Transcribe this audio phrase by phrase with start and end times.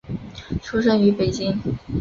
[0.63, 1.61] 出生于北京。